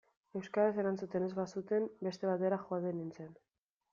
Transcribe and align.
Euskaraz 0.37 0.79
erantzuten 0.83 1.25
ez 1.25 1.29
bazuten, 1.41 1.85
beste 2.07 2.31
batera 2.31 2.61
joaten 2.65 2.99
nintzen. 3.03 3.31